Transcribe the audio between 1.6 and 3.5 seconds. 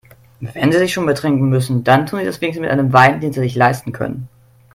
dann tun Sie das wenigstens mit einem Wein, den Sie